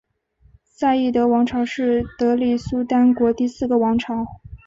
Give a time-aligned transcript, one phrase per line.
[0.63, 4.25] 赛义德王朝是德里苏丹国第四个王朝。